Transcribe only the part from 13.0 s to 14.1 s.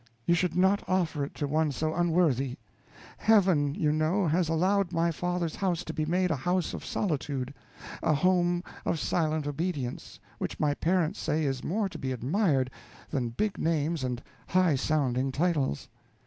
than big names